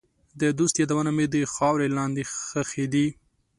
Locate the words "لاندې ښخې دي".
1.97-3.07